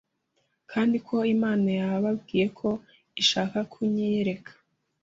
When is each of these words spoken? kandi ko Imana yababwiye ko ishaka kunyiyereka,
kandi 0.71 0.97
ko 1.07 1.15
Imana 1.35 1.67
yababwiye 1.79 2.45
ko 2.59 2.69
ishaka 3.21 3.57
kunyiyereka, 3.71 4.51